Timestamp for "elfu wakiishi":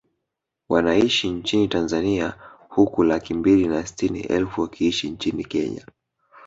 4.19-5.09